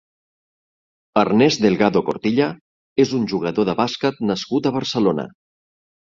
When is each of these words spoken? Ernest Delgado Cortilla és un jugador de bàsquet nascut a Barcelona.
Ernest 1.23 1.59
Delgado 1.65 2.01
Cortilla 2.07 2.47
és 3.03 3.11
un 3.17 3.27
jugador 3.33 3.67
de 3.69 3.75
bàsquet 3.81 4.23
nascut 4.31 4.71
a 4.71 4.73
Barcelona. 4.79 5.27